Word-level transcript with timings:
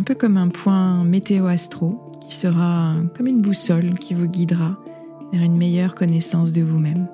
un 0.00 0.02
peu 0.02 0.14
comme 0.14 0.38
un 0.38 0.48
point 0.48 1.04
météo-astro 1.04 2.10
qui 2.26 2.34
sera 2.34 2.94
comme 3.14 3.26
une 3.26 3.42
boussole 3.42 3.98
qui 3.98 4.14
vous 4.14 4.28
guidera 4.28 4.78
vers 5.30 5.42
une 5.42 5.58
meilleure 5.58 5.94
connaissance 5.94 6.54
de 6.54 6.62
vous-même. 6.62 7.06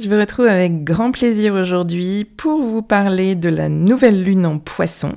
Je 0.00 0.08
vous 0.08 0.18
retrouve 0.18 0.46
avec 0.46 0.82
grand 0.82 1.12
plaisir 1.12 1.54
aujourd'hui 1.54 2.24
pour 2.24 2.60
vous 2.60 2.82
parler 2.82 3.36
de 3.36 3.50
la 3.50 3.68
nouvelle 3.68 4.24
lune 4.24 4.44
en 4.44 4.58
poisson 4.58 5.12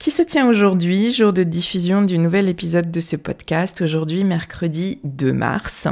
qui 0.00 0.10
se 0.10 0.22
tient 0.22 0.48
aujourd'hui, 0.48 1.12
jour 1.12 1.34
de 1.34 1.42
diffusion 1.42 2.00
du 2.00 2.16
nouvel 2.16 2.48
épisode 2.48 2.90
de 2.90 3.00
ce 3.00 3.16
podcast, 3.16 3.82
aujourd'hui 3.82 4.24
mercredi 4.24 4.98
2 5.04 5.30
mars. 5.34 5.88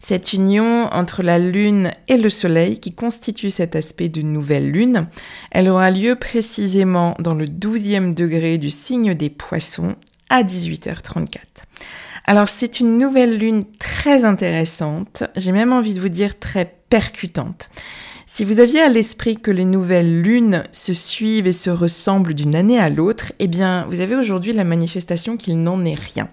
Cette 0.00 0.32
union 0.32 0.88
entre 0.90 1.22
la 1.22 1.38
Lune 1.38 1.90
et 2.08 2.16
le 2.16 2.30
Soleil 2.30 2.80
qui 2.80 2.94
constitue 2.94 3.50
cet 3.50 3.76
aspect 3.76 4.08
de 4.08 4.22
nouvelle 4.22 4.70
Lune, 4.70 5.06
elle 5.50 5.68
aura 5.68 5.90
lieu 5.90 6.16
précisément 6.16 7.14
dans 7.18 7.34
le 7.34 7.44
12e 7.44 8.14
degré 8.14 8.56
du 8.56 8.70
signe 8.70 9.12
des 9.12 9.28
poissons 9.28 9.96
à 10.30 10.42
18h34. 10.44 11.36
Alors 12.24 12.48
c'est 12.48 12.80
une 12.80 12.96
nouvelle 12.96 13.36
Lune 13.36 13.66
très 13.78 14.24
intéressante, 14.24 15.24
j'ai 15.36 15.52
même 15.52 15.74
envie 15.74 15.92
de 15.92 16.00
vous 16.00 16.08
dire 16.08 16.38
très 16.38 16.74
percutante. 16.88 17.68
Si 18.34 18.44
vous 18.44 18.60
aviez 18.60 18.80
à 18.80 18.88
l'esprit 18.88 19.36
que 19.36 19.50
les 19.50 19.66
nouvelles 19.66 20.22
lunes 20.22 20.64
se 20.72 20.94
suivent 20.94 21.46
et 21.46 21.52
se 21.52 21.68
ressemblent 21.68 22.32
d'une 22.32 22.54
année 22.54 22.78
à 22.78 22.88
l'autre, 22.88 23.30
eh 23.38 23.46
bien, 23.46 23.84
vous 23.90 24.00
avez 24.00 24.16
aujourd'hui 24.16 24.54
la 24.54 24.64
manifestation 24.64 25.36
qu'il 25.36 25.62
n'en 25.62 25.84
est 25.84 26.00
rien. 26.00 26.30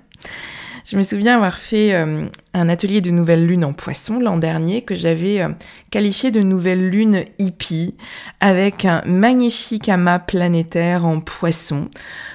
Je 0.86 0.96
me 0.96 1.02
souviens 1.02 1.36
avoir 1.36 1.58
fait 1.58 1.94
euh, 1.94 2.26
un 2.54 2.70
atelier 2.70 3.02
de 3.02 3.12
nouvelle 3.12 3.46
lune 3.46 3.66
en 3.66 3.74
poisson 3.74 4.18
l'an 4.18 4.38
dernier 4.38 4.82
que 4.82 4.96
j'avais 4.96 5.42
euh, 5.42 5.50
qualifié 5.92 6.32
de 6.32 6.40
nouvelle 6.40 6.90
lune 6.90 7.26
hippie 7.38 7.96
avec 8.40 8.86
un 8.86 9.04
magnifique 9.06 9.90
amas 9.90 10.20
planétaire 10.20 11.06
en 11.06 11.20
poisson 11.20 11.90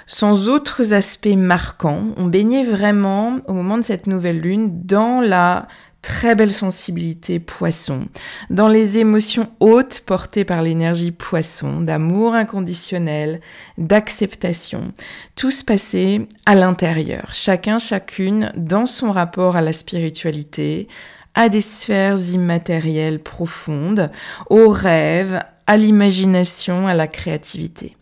sans 0.06 0.50
autres 0.50 0.92
aspects 0.92 1.34
marquants. 1.34 2.08
On 2.18 2.26
baignait 2.26 2.64
vraiment 2.64 3.38
au 3.48 3.54
moment 3.54 3.78
de 3.78 3.82
cette 3.82 4.06
nouvelle 4.06 4.40
lune 4.40 4.84
dans 4.84 5.22
la 5.22 5.68
très 6.04 6.34
belle 6.34 6.52
sensibilité 6.52 7.40
poisson, 7.40 8.08
dans 8.50 8.68
les 8.68 8.98
émotions 8.98 9.50
hautes 9.58 10.02
portées 10.04 10.44
par 10.44 10.60
l'énergie 10.60 11.12
poisson, 11.12 11.80
d'amour 11.80 12.34
inconditionnel, 12.34 13.40
d'acceptation. 13.78 14.92
Tout 15.34 15.50
se 15.50 15.64
passait 15.64 16.28
à 16.44 16.54
l'intérieur, 16.54 17.30
chacun, 17.32 17.78
chacune 17.78 18.52
dans 18.54 18.84
son 18.84 19.12
rapport 19.12 19.56
à 19.56 19.62
la 19.62 19.72
spiritualité, 19.72 20.88
à 21.34 21.48
des 21.48 21.62
sphères 21.62 22.18
immatérielles 22.18 23.20
profondes, 23.20 24.10
aux 24.50 24.68
rêves, 24.68 25.40
à 25.66 25.78
l'imagination, 25.78 26.86
à 26.86 26.92
la 26.92 27.06
créativité. 27.06 27.96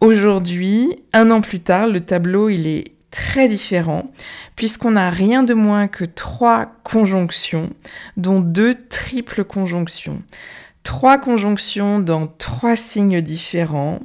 Aujourd'hui, 0.00 1.04
un 1.12 1.30
an 1.30 1.40
plus 1.40 1.60
tard, 1.60 1.86
le 1.86 2.00
tableau, 2.00 2.48
il 2.48 2.66
est 2.66 2.97
très 3.10 3.48
différent, 3.48 4.06
puisqu'on 4.56 4.92
n'a 4.92 5.10
rien 5.10 5.42
de 5.42 5.54
moins 5.54 5.88
que 5.88 6.04
trois 6.04 6.66
conjonctions, 6.84 7.70
dont 8.16 8.40
deux 8.40 8.74
triples 8.74 9.44
conjonctions. 9.44 10.22
Trois 10.82 11.18
conjonctions 11.18 11.98
dans 11.98 12.26
trois 12.26 12.76
signes 12.76 13.20
différents, 13.20 14.00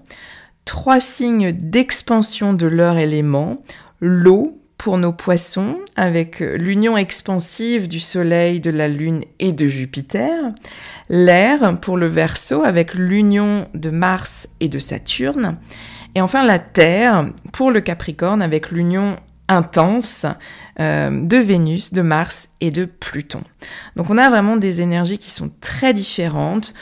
trois 0.66 1.00
signes 1.00 1.52
d'expansion 1.52 2.53
de 2.53 2.68
leur 2.68 2.97
élément, 2.97 3.62
l'eau 4.00 4.59
pour 4.78 4.97
nos 4.97 5.14
poissons, 5.14 5.78
avec 5.96 6.40
l'union 6.40 6.97
expansive 6.97 7.88
du 7.88 8.02
Soleil, 8.02 8.59
de 8.59 8.70
la 8.70 8.90
Lune 8.90 9.23
et 9.40 9.53
de 9.53 9.66
Jupiter, 9.67 10.52
l'air 11.09 11.79
pour 11.79 11.96
le 11.96 12.08
Verseau, 12.08 12.64
avec 12.64 12.94
l'union 12.94 13.70
de 13.73 13.90
Mars 13.90 14.50
et 14.59 14.67
de 14.67 14.79
Saturne, 14.79 15.58
et 16.16 16.22
enfin 16.22 16.46
la 16.46 16.60
Terre 16.60 17.28
pour 17.52 17.72
le 17.72 17.82
Capricorne 17.82 18.42
avec 18.42 18.72
l'union 18.72 19.18
intense 19.48 20.26
euh, 20.80 21.10
de 21.12 21.38
Vénus, 21.38 21.94
de 21.94 22.02
Mars 22.02 22.50
et 22.62 22.72
de 22.72 22.86
Pluton. 22.86 23.42
Donc 23.96 24.10
on 24.10 24.18
a 24.18 24.30
vraiment 24.30 24.58
des 24.58 24.82
énergies 24.82 25.18
qui 25.18 25.32
sont 25.32 25.52
très 25.62 25.94
différentes. 25.94 26.74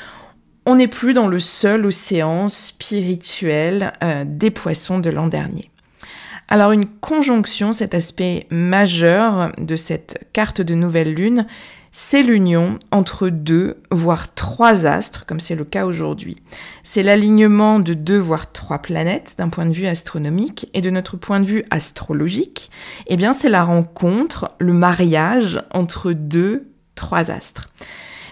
On 0.66 0.76
n'est 0.76 0.88
plus 0.88 1.14
dans 1.14 1.28
le 1.28 1.40
seul 1.40 1.86
océan 1.86 2.48
spirituel 2.48 3.94
euh, 4.04 4.24
des 4.26 4.52
poissons 4.52 5.00
de 5.00 5.10
l'an 5.10 5.28
dernier. 5.28 5.72
Alors 6.48 6.72
une 6.72 6.86
conjonction, 6.86 7.72
cet 7.72 7.96
aspect 7.96 8.46
majeur 8.50 9.54
de 9.58 9.76
cette 9.76 10.28
carte 10.34 10.62
de 10.62 10.76
nouvelle 10.76 11.14
lune, 11.14 11.48
c'est 11.92 12.24
l'union 12.24 12.80
entre 12.92 13.28
deux, 13.28 13.78
voire 13.92 14.34
trois 14.34 14.86
astres, 14.86 15.26
comme 15.26 15.42
c'est 15.42 15.56
le 15.56 15.66
cas 15.66 15.86
aujourd'hui. 15.86 16.38
C'est 16.84 17.04
l'alignement 17.04 17.80
de 17.80 17.94
deux, 17.94 18.18
voire 18.18 18.52
trois 18.54 18.80
planètes 18.80 19.36
d'un 19.38 19.50
point 19.50 19.66
de 19.66 19.74
vue 19.74 19.88
astronomique 19.88 20.70
et 20.74 20.80
de 20.80 20.90
notre 20.90 21.18
point 21.18 21.42
de 21.42 21.46
vue 21.46 21.66
astrologique. 21.70 22.72
Eh 23.08 23.18
bien, 23.18 23.34
c'est 23.34 23.50
la 23.50 23.66
rencontre, 23.66 24.52
le 24.60 24.72
mariage 24.72 25.62
entre 25.72 26.14
deux, 26.14 26.70
trois 26.96 27.30
astres. 27.30 27.68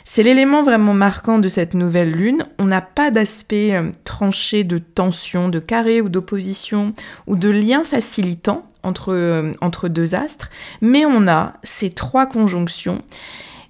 C'est 0.05 0.23
l'élément 0.23 0.63
vraiment 0.63 0.93
marquant 0.93 1.37
de 1.37 1.47
cette 1.47 1.73
nouvelle 1.73 2.11
lune. 2.11 2.45
On 2.57 2.65
n'a 2.65 2.81
pas 2.81 3.11
d'aspect 3.11 3.75
euh, 3.75 3.91
tranché 4.05 4.63
de 4.63 4.79
tension, 4.79 5.49
de 5.49 5.59
carré 5.59 6.01
ou 6.01 6.09
d'opposition 6.09 6.93
ou 7.27 7.35
de 7.35 7.49
lien 7.49 7.83
facilitant 7.83 8.65
entre, 8.81 9.13
euh, 9.13 9.51
entre 9.61 9.87
deux 9.87 10.15
astres, 10.15 10.49
mais 10.81 11.05
on 11.05 11.27
a 11.27 11.53
ces 11.63 11.91
trois 11.91 12.25
conjonctions 12.25 13.03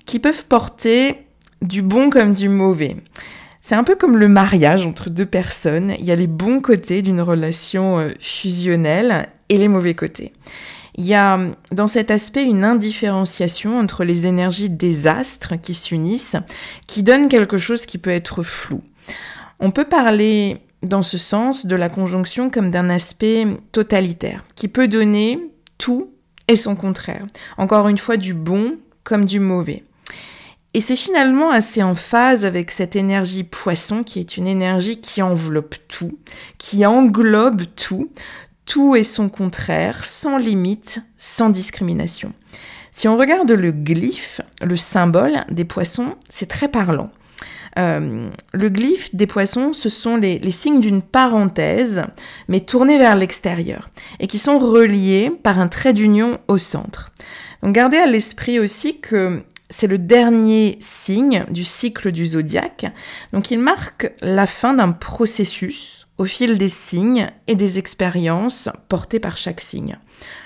qui 0.09 0.17
peuvent 0.17 0.45
porter 0.45 1.27
du 1.61 1.83
bon 1.83 2.09
comme 2.09 2.33
du 2.33 2.49
mauvais. 2.49 2.97
C'est 3.61 3.75
un 3.75 3.83
peu 3.83 3.93
comme 3.93 4.17
le 4.17 4.27
mariage 4.27 4.83
entre 4.87 5.11
deux 5.11 5.27
personnes. 5.27 5.93
Il 5.99 6.05
y 6.05 6.11
a 6.11 6.15
les 6.15 6.25
bons 6.25 6.61
côtés 6.61 7.03
d'une 7.03 7.21
relation 7.21 7.99
euh, 7.99 8.13
fusionnelle 8.19 9.29
et 9.49 9.59
les 9.59 9.67
mauvais 9.67 9.93
côtés. 9.93 10.33
Il 10.95 11.05
y 11.05 11.13
a 11.13 11.39
dans 11.71 11.85
cet 11.85 12.09
aspect 12.09 12.43
une 12.43 12.63
indifférenciation 12.63 13.77
entre 13.77 14.03
les 14.03 14.25
énergies 14.25 14.71
des 14.71 15.05
astres 15.05 15.61
qui 15.61 15.75
s'unissent, 15.75 16.37
qui 16.87 17.03
donne 17.03 17.27
quelque 17.27 17.59
chose 17.59 17.85
qui 17.85 17.99
peut 17.99 18.09
être 18.09 18.41
flou. 18.41 18.81
On 19.59 19.69
peut 19.69 19.85
parler 19.85 20.57
dans 20.81 21.03
ce 21.03 21.19
sens 21.19 21.67
de 21.67 21.75
la 21.75 21.89
conjonction 21.89 22.49
comme 22.49 22.71
d'un 22.71 22.89
aspect 22.89 23.45
totalitaire, 23.71 24.43
qui 24.55 24.69
peut 24.69 24.87
donner 24.87 25.39
tout 25.77 26.09
et 26.47 26.55
son 26.55 26.75
contraire. 26.75 27.27
Encore 27.59 27.89
une 27.89 27.99
fois, 27.99 28.17
du 28.17 28.33
bon 28.33 28.77
comme 29.03 29.25
du 29.25 29.39
mauvais. 29.39 29.83
Et 30.73 30.81
c'est 30.81 30.95
finalement 30.95 31.49
assez 31.49 31.81
en 31.81 31.95
phase 31.95 32.45
avec 32.45 32.69
cette 32.69 32.95
énergie 32.95 33.43
poisson 33.43 34.03
qui 34.03 34.19
est 34.19 34.37
une 34.37 34.45
énergie 34.45 35.01
qui 35.01 35.21
enveloppe 35.21 35.75
tout, 35.87 36.19
qui 36.59 36.85
englobe 36.85 37.63
tout, 37.75 38.11
tout 38.65 38.95
et 38.95 39.03
son 39.03 39.29
contraire, 39.29 40.05
sans 40.05 40.37
limite, 40.37 41.01
sans 41.17 41.49
discrimination. 41.49 42.33
Si 42.91 43.07
on 43.07 43.17
regarde 43.17 43.51
le 43.51 43.71
glyphe, 43.71 44.41
le 44.61 44.77
symbole 44.77 45.43
des 45.49 45.65
poissons, 45.65 46.15
c'est 46.29 46.47
très 46.47 46.67
parlant. 46.67 47.09
Euh, 47.77 48.29
le 48.51 48.69
glyphe 48.69 49.15
des 49.15 49.27
poissons, 49.27 49.73
ce 49.73 49.89
sont 49.89 50.17
les, 50.17 50.51
signes 50.51 50.79
d'une 50.79 51.01
parenthèse, 51.01 52.03
mais 52.47 52.59
tournés 52.59 52.97
vers 52.97 53.15
l'extérieur, 53.15 53.89
et 54.19 54.27
qui 54.27 54.37
sont 54.37 54.59
reliés 54.59 55.31
par 55.43 55.59
un 55.59 55.67
trait 55.67 55.93
d'union 55.93 56.39
au 56.47 56.57
centre. 56.57 57.11
Donc 57.63 57.73
gardez 57.73 57.97
à 57.97 58.05
l'esprit 58.05 58.59
aussi 58.59 58.99
que 58.99 59.43
c'est 59.69 59.87
le 59.87 59.97
dernier 59.97 60.77
signe 60.81 61.45
du 61.49 61.63
cycle 61.63 62.11
du 62.11 62.25
zodiaque, 62.25 62.87
donc 63.33 63.51
il 63.51 63.59
marque 63.59 64.11
la 64.21 64.47
fin 64.47 64.73
d'un 64.73 64.91
processus 64.91 65.99
au 66.19 66.25
fil 66.25 66.57
des 66.57 66.69
signes 66.69 67.31
et 67.47 67.55
des 67.55 67.79
expériences 67.79 68.67
portées 68.89 69.21
par 69.21 69.37
chaque 69.37 69.61
signe. 69.61 69.97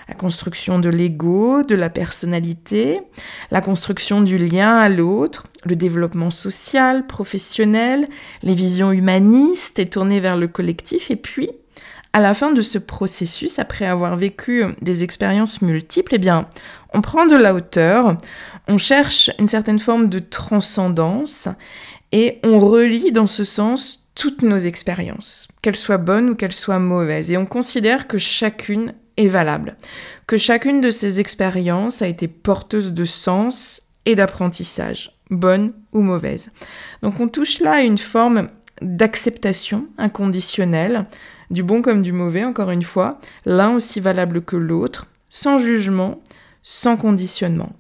La 0.08 0.14
construction 0.14 0.78
de 0.78 0.90
l'ego, 0.90 1.64
de 1.64 1.74
la 1.74 1.90
personnalité, 1.90 3.02
la 3.50 3.60
construction 3.60 4.22
du 4.22 4.38
lien 4.38 4.78
à 4.78 4.88
l'autre, 4.88 5.48
le 5.64 5.76
développement 5.76 6.30
social, 6.30 7.08
professionnel, 7.08 8.08
les 8.44 8.54
visions 8.54 8.92
humanistes 8.92 9.80
et 9.80 9.90
tournées 9.90 10.20
vers 10.20 10.38
le 10.38 10.48
collectif, 10.48 11.10
et 11.10 11.16
puis, 11.16 11.50
à 12.14 12.20
la 12.20 12.36
fin 12.36 12.52
de 12.52 12.62
ce 12.62 12.78
processus, 12.78 13.58
après 13.58 13.86
avoir 13.86 14.16
vécu 14.16 14.64
des 14.82 15.04
expériences 15.04 15.62
multiples, 15.64 16.16
eh 16.16 16.20
bien, 16.20 16.48
on 16.94 17.02
prend 17.02 17.26
de 17.26 17.36
la 17.36 17.56
hauteur, 17.56 18.18
on 18.68 18.78
cherche 18.78 19.32
une 19.40 19.48
certaine 19.48 19.80
forme 19.80 20.10
de 20.10 20.20
transcendance 20.20 21.48
et 22.12 22.40
on 22.44 22.60
relie 22.60 23.12
dans 23.12 23.26
ce 23.26 23.44
sens 23.44 24.06
toutes 24.14 24.44
nos 24.44 24.58
expériences, 24.58 25.48
qu'elles 25.64 25.76
soient 25.76 25.98
bonnes 25.98 26.30
ou 26.30 26.36
qu'elles 26.36 26.54
soient 26.54 26.78
mauvaises, 26.78 27.32
et 27.32 27.38
on 27.38 27.48
considère 27.48 28.08
que 28.08 28.20
chacune 28.20 28.94
est 29.18 29.28
valable, 29.28 29.76
que 30.28 30.38
chacune 30.38 30.82
de 30.82 30.92
ces 30.92 31.20
expériences 31.20 32.04
a 32.04 32.08
été 32.08 32.28
porteuse 32.28 32.94
de 32.94 33.06
sens 33.06 33.82
et 34.06 34.16
d'apprentissage, 34.16 35.18
bonne 35.32 35.74
ou 35.94 36.02
mauvaise. 36.02 36.52
Donc 37.02 37.20
on 37.20 37.28
touche 37.28 37.60
là 37.60 37.74
à 37.74 37.82
une 37.82 37.98
forme 37.98 38.50
d'acceptation 38.82 39.88
inconditionnelle, 39.98 41.08
du 41.50 41.64
bon 41.64 41.82
comme 41.82 42.02
du 42.02 42.12
mauvais, 42.12 42.44
encore 42.44 42.72
une 42.72 42.84
fois, 42.84 43.20
l'un 43.46 43.76
aussi 43.76 44.00
valable 44.00 44.42
que 44.42 44.56
l'autre, 44.56 45.08
sans 45.30 45.58
jugement, 45.58 46.22
sans 46.62 46.98
conditionnement. 46.98 47.74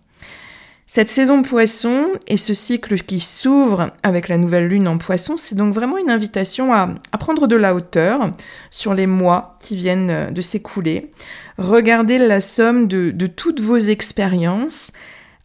Cette 0.95 1.10
saison 1.10 1.42
poisson 1.42 2.10
et 2.27 2.38
ce 2.38 2.54
cycle 2.54 2.98
qui 3.00 3.19
s'ouvre 3.19 3.89
avec 4.04 4.27
la 4.27 4.38
nouvelle 4.38 4.68
lune 4.68 4.88
en 4.88 5.00
poisson, 5.00 5.38
c'est 5.38 5.56
donc 5.56 5.74
vraiment 5.74 5.98
une 5.98 6.12
invitation 6.12 6.71
à, 6.71 6.88
prendre 7.18 7.48
de 7.48 7.56
la 7.56 7.74
hauteur 7.74 8.30
sur 8.69 8.94
les 8.94 9.07
mois 9.07 9.57
qui 9.60 9.75
viennent 9.75 10.31
de 10.31 10.42
s'écouler, 10.42 11.09
regarder 11.57 12.19
la 12.19 12.42
somme 12.42 12.88
de, 12.88 13.25
toutes 13.25 13.59
vos 13.59 13.80
expériences, 13.80 14.92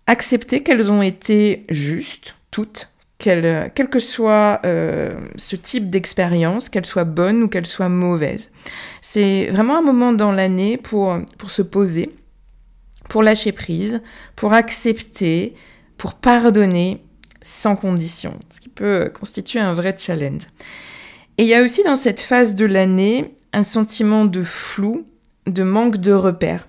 accepter 0.06 0.62
qu'elles 0.62 0.92
ont 0.92 1.00
été 1.00 1.64
justes, 1.70 2.34
toutes, 2.50 2.90
quel, 3.18 3.72
que 3.90 3.98
soit 3.98 4.60
euh, 4.64 5.12
ce 5.36 5.56
type 5.56 5.90
d'expérience, 5.90 6.68
qu'elles 6.68 6.86
soient 6.86 7.04
bonnes 7.04 7.42
ou 7.42 7.48
qu'elles 7.48 7.66
soient 7.66 7.88
mauvaises. 7.88 8.50
C'est 9.02 9.46
vraiment 9.46 9.78
un 9.78 9.82
moment 9.82 10.12
dans 10.12 10.32
l'année 10.32 10.76
pour, 10.76 11.18
pour 11.36 11.50
se 11.50 11.62
poser 11.62 12.14
pour 13.08 13.22
lâcher 13.22 13.52
prise, 13.52 14.00
pour 14.36 14.52
accepter, 14.52 15.54
pour 15.96 16.14
pardonner 16.14 17.02
sans 17.42 17.76
condition, 17.76 18.38
ce 18.50 18.60
qui 18.60 18.68
peut 18.68 19.10
constituer 19.12 19.58
un 19.60 19.74
vrai 19.74 19.96
challenge. 19.98 20.42
Et 21.38 21.42
il 21.44 21.48
y 21.48 21.54
a 21.54 21.62
aussi 21.62 21.82
dans 21.82 21.96
cette 21.96 22.20
phase 22.20 22.54
de 22.54 22.66
l'année 22.66 23.34
un 23.52 23.62
sentiment 23.62 24.24
de 24.24 24.42
flou, 24.42 25.06
de 25.46 25.62
manque 25.62 25.96
de 25.96 26.12
repères. 26.12 26.68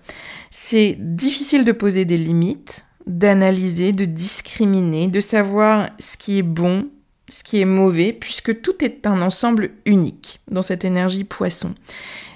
C'est 0.52 0.96
difficile 1.00 1.66
de 1.66 1.72
poser 1.72 2.06
des 2.06 2.18
limites, 2.18 2.86
d'analyser, 3.10 3.92
de 3.92 4.06
discriminer, 4.06 5.08
de 5.08 5.20
savoir 5.20 5.90
ce 6.00 6.16
qui 6.16 6.38
est 6.38 6.44
bon, 6.44 6.88
ce 7.28 7.44
qui 7.44 7.60
est 7.60 7.66
mauvais, 7.66 8.14
puisque 8.14 8.62
tout 8.62 8.84
est 8.84 9.08
un 9.08 9.22
ensemble 9.22 9.72
unique 9.86 10.40
dans 10.50 10.62
cette 10.62 10.86
énergie 10.86 11.24
poisson. 11.24 11.74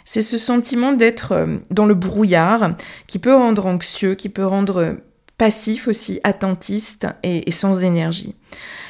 C'est 0.03 0.23
ce 0.23 0.37
sentiment 0.37 0.91
d'être 0.91 1.31
euh, 1.33 1.57
dans 1.69 1.85
le 1.85 1.93
brouillard 1.93 2.75
qui 3.07 3.19
peut 3.19 3.35
rendre 3.35 3.67
anxieux, 3.67 4.15
qui 4.15 4.29
peut 4.29 4.45
rendre 4.45 4.97
passif 5.37 5.87
aussi, 5.87 6.19
attentiste 6.23 7.07
et, 7.21 7.49
sans 7.51 7.83
énergie. 7.83 8.35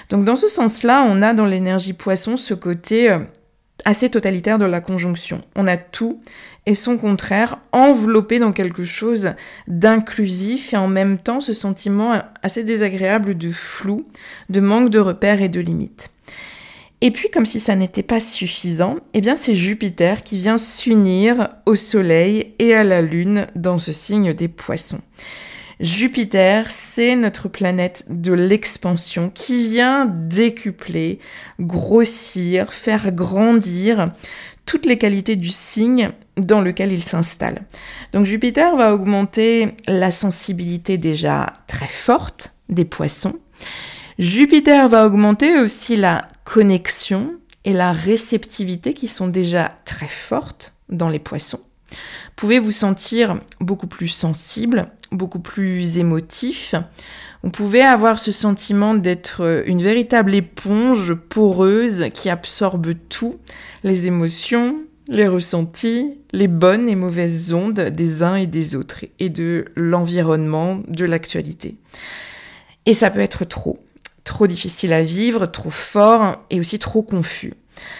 Donc 0.09 0.23
dans 0.23 0.35
ce 0.35 0.47
sens-là, 0.47 1.05
on 1.07 1.21
a 1.21 1.33
dans 1.33 1.45
l'énergie 1.45 1.93
poisson 1.93 2.37
ce 2.37 2.53
côté 2.53 3.11
euh, 3.11 3.19
assez 3.85 4.09
totalitaire 4.09 4.57
de 4.57 4.65
la 4.65 4.81
conjonction. 4.81 5.41
On 5.55 5.67
a 5.67 5.77
tout 5.77 6.21
et 6.65 6.75
son 6.75 6.97
contraire 6.97 7.57
enveloppé 7.71 8.39
dans 8.39 8.53
quelque 8.53 8.85
chose 8.85 9.33
d'inclusif 9.67 10.73
et 10.73 10.77
en 10.77 10.87
même 10.87 11.17
temps 11.17 11.41
ce 11.41 11.53
sentiment 11.53 12.21
assez 12.41 12.63
désagréable 12.63 13.37
de 13.37 13.51
flou, 13.51 14.07
de 14.49 14.59
manque 14.59 14.89
de 14.89 14.99
repères 14.99 15.41
et 15.41 15.49
de 15.49 15.59
limites. 15.59 16.11
Et 17.01 17.11
puis, 17.11 17.29
comme 17.29 17.45
si 17.45 17.59
ça 17.59 17.75
n'était 17.75 18.01
pas 18.01 18.21
suffisant, 18.21 18.95
eh 19.13 19.19
bien, 19.19 19.35
c'est 19.35 19.55
Jupiter 19.55 20.23
qui 20.23 20.37
vient 20.37 20.55
s'unir 20.55 21.49
au 21.65 21.75
Soleil 21.75 22.53
et 22.59 22.73
à 22.73 22.85
la 22.85 23.01
Lune 23.01 23.47
dans 23.55 23.77
ce 23.77 23.91
signe 23.91 24.33
des 24.33 24.47
poissons. 24.47 25.01
Jupiter, 25.83 26.71
c'est 26.71 27.17
notre 27.17 27.49
planète 27.49 28.05
de 28.07 28.31
l'expansion 28.31 29.29
qui 29.29 29.67
vient 29.67 30.05
décupler, 30.05 31.19
grossir, 31.59 32.71
faire 32.71 33.11
grandir 33.11 34.13
toutes 34.65 34.85
les 34.85 34.97
qualités 34.97 35.35
du 35.35 35.49
signe 35.49 36.11
dans 36.37 36.61
lequel 36.61 36.93
il 36.93 37.03
s'installe. 37.03 37.63
Donc 38.13 38.23
Jupiter 38.23 38.77
va 38.77 38.93
augmenter 38.93 39.75
la 39.85 40.11
sensibilité 40.11 40.97
déjà 40.97 41.51
très 41.67 41.89
forte 41.89 42.53
des 42.69 42.85
poissons. 42.85 43.35
Jupiter 44.17 44.87
va 44.87 45.05
augmenter 45.05 45.59
aussi 45.59 45.97
la 45.97 46.29
connexion 46.45 47.33
et 47.65 47.73
la 47.73 47.91
réceptivité 47.91 48.93
qui 48.93 49.09
sont 49.09 49.27
déjà 49.27 49.77
très 49.83 50.07
fortes 50.07 50.75
dans 50.87 51.09
les 51.09 51.19
poissons. 51.19 51.59
Vous 51.91 52.47
pouvez 52.47 52.59
vous 52.59 52.71
sentir 52.71 53.39
beaucoup 53.59 53.87
plus 53.87 54.07
sensible, 54.07 54.87
beaucoup 55.13 55.39
plus 55.39 55.97
émotif. 55.97 56.75
Vous 57.43 57.49
pouvez 57.49 57.81
avoir 57.81 58.19
ce 58.19 58.31
sentiment 58.31 58.93
d'être 58.93 59.63
une 59.65 59.81
véritable 59.81 60.33
éponge 60.33 61.13
poreuse 61.13 62.05
qui 62.13 62.29
absorbe 62.29 62.93
tout, 63.09 63.37
les 63.83 64.07
émotions, 64.07 64.77
les 65.07 65.27
ressentis, 65.27 66.17
les 66.31 66.47
bonnes 66.47 66.87
et 66.87 66.95
mauvaises 66.95 67.53
ondes 67.53 67.79
des 67.79 68.23
uns 68.23 68.35
et 68.35 68.47
des 68.47 68.75
autres 68.75 69.05
et 69.19 69.29
de 69.29 69.65
l'environnement, 69.75 70.81
de 70.87 71.05
l'actualité. 71.05 71.75
Et 72.85 72.93
ça 72.93 73.09
peut 73.09 73.19
être 73.19 73.45
trop 73.45 73.79
trop 74.23 74.47
difficile 74.47 74.93
à 74.93 75.01
vivre, 75.01 75.45
trop 75.45 75.69
fort 75.69 76.37
et 76.49 76.59
aussi 76.59 76.79
trop 76.79 77.01
confus. 77.01 77.53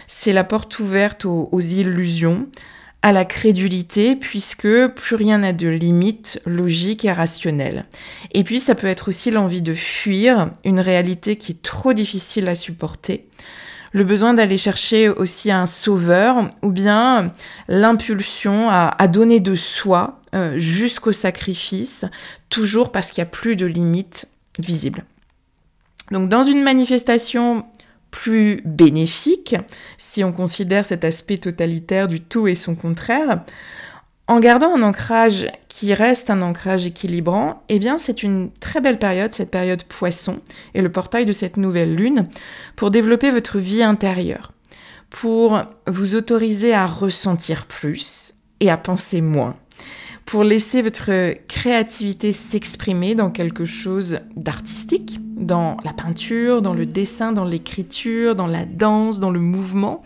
C'est 0.08 0.34
la 0.34 0.44
porte 0.44 0.80
ouverte 0.80 1.26
aux, 1.26 1.60
illusions, 1.60 2.48
à 3.04 3.12
la 3.12 3.26
crédulité, 3.26 4.16
puisque 4.16 4.88
plus 4.88 5.16
rien 5.16 5.40
n'a 5.40 5.52
de 5.52 5.68
limite 5.68 6.42
logique 6.46 7.04
et 7.04 7.12
rationnelle. 7.12 7.86
Et 8.34 8.46
puis 8.46 8.62
ça 8.62 8.76
peut 8.76 8.88
être 8.88 9.10
aussi 9.10 9.30
l'envie 9.30 9.62
de 9.62 9.74
fuir 9.74 10.50
une 10.64 10.80
réalité 10.80 11.36
qui 11.36 11.52
est 11.52 11.62
trop 11.62 11.92
difficile 11.92 12.48
à 12.48 12.56
supporter, 12.56 13.28
le 13.92 14.06
besoin 14.06 14.34
d'aller 14.34 14.58
chercher 14.58 15.10
aussi 15.10 15.52
un 15.52 15.68
sauveur, 15.68 16.50
ou 16.64 16.72
bien 16.72 17.32
l'impulsion 17.68 18.70
à, 18.70 19.08
donner 19.08 19.40
de 19.40 19.54
soi 19.54 20.20
euh, 20.34 20.58
jusqu'au 20.58 21.12
sacrifice, 21.12 22.06
toujours 22.50 22.92
parce 22.92 23.12
qu'il 23.12 23.22
n'y 23.22 23.28
a 23.28 23.32
plus 23.32 23.56
de 23.56 23.68
limites 23.68 24.30
visibles. 24.58 25.04
Donc 26.12 26.28
dans 26.30 26.44
une 26.44 26.64
manifestation 26.64 27.66
plus 28.14 28.62
bénéfique, 28.64 29.56
si 29.98 30.24
on 30.24 30.32
considère 30.32 30.86
cet 30.86 31.04
aspect 31.04 31.40
totalitaire 31.40 32.08
du 32.08 32.22
tout 32.22 32.48
et 32.48 32.54
son 32.54 32.76
contraire, 32.76 33.44
En 34.26 34.40
gardant 34.40 34.74
un 34.74 34.84
ancrage 34.84 35.48
qui 35.68 35.94
reste 35.94 36.30
un 36.30 36.42
ancrage 36.42 36.86
équilibrant, 36.86 37.62
eh 37.68 37.78
bien 37.78 37.98
c'est 37.98 38.24
une 38.24 38.52
très 38.62 38.80
belle 38.80 38.98
période, 38.98 39.34
cette 39.34 39.52
période 39.52 39.84
poisson, 39.84 40.40
et 40.74 40.82
le 40.82 40.90
portail 40.90 41.26
de 41.26 41.34
cette 41.34 41.58
nouvelle 41.58 41.94
lune, 41.94 42.30
pour 42.78 42.90
développer 42.90 43.32
votre 43.32 43.60
vie 43.60 43.84
intérieure, 43.84 44.54
pour 45.10 45.64
vous 45.88 46.16
autoriser 46.16 46.74
à 46.74 46.88
ressentir 46.88 47.66
plus 47.66 48.36
et 48.62 48.72
à 48.72 48.78
penser 48.78 49.20
moins, 49.20 49.58
pour 50.24 50.46
laisser 50.46 50.82
votre 50.82 51.34
créativité 51.50 52.32
s'exprimer 52.32 53.16
dans 53.16 53.30
quelque 53.30 53.66
chose 53.66 54.20
d'artistique, 54.38 55.20
dans 55.46 55.78
la 55.84 55.94
peinture, 55.94 56.62
dans 56.62 56.74
le 56.74 56.86
dessin, 56.86 57.32
dans 57.32 57.46
l'écriture, 57.46 58.36
dans 58.36 58.48
la 58.48 58.66
danse, 58.66 59.20
dans 59.20 59.32
le 59.32 59.40
mouvement, 59.40 60.04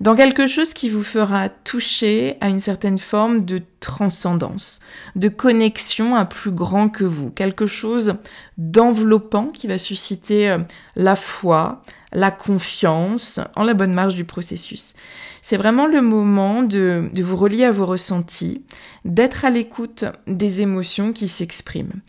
dans 0.00 0.14
quelque 0.14 0.46
chose 0.46 0.72
qui 0.72 0.88
vous 0.88 1.02
fera 1.02 1.50
toucher 1.50 2.38
à 2.40 2.48
une 2.48 2.60
certaine 2.60 2.96
forme 2.96 3.44
de 3.44 3.60
transcendance, 3.80 4.80
de 5.14 5.28
connexion 5.28 6.14
à 6.14 6.24
plus 6.24 6.52
grand 6.52 6.88
que 6.88 7.04
vous, 7.04 7.30
quelque 7.30 7.66
chose 7.66 8.14
d'enveloppant 8.56 9.48
qui 9.48 9.66
va 9.66 9.76
susciter 9.76 10.50
euh, 10.50 10.58
la 10.96 11.16
foi, 11.16 11.82
la 12.12 12.30
confiance 12.30 13.40
en 13.56 13.62
la 13.62 13.74
bonne 13.74 13.92
marche 13.92 14.14
du 14.14 14.24
processus. 14.24 14.94
C'est 15.42 15.58
vraiment 15.58 15.86
le 15.86 16.00
moment 16.00 16.62
de, 16.62 17.10
de, 17.12 17.22
vous 17.22 17.36
relier 17.36 17.64
à 17.64 17.72
vos 17.72 17.86
ressentis, 17.86 18.64
d'être 19.04 19.44
à 19.44 19.50
l'écoute 19.50 20.06
des 20.26 20.62
émotions 20.62 21.12
qui 21.12 21.28
s'expriment. 21.28 22.00